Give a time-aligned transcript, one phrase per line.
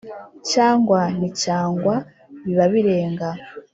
[0.51, 1.93] cyangwa ni cyangwa
[2.43, 3.29] bi ba birenga.